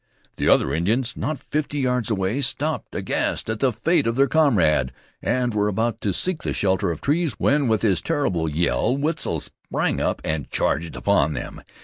[0.37, 4.91] The other Indians, not fifty yards away, stopped aghast at the fate of their comrade,
[5.21, 9.39] and were about to seek the shelter of trees when, with his terrible yell, Wetzel
[9.41, 11.61] sprang up and charged upon them.